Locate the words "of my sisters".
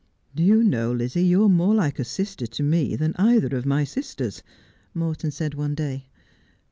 3.55-4.41